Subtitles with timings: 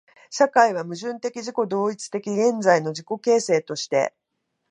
[0.31, 4.15] 社会は矛盾的自己同一的現在の自己形成として、